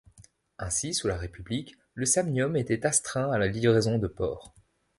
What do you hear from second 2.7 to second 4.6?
astreint à la livraison de porcs.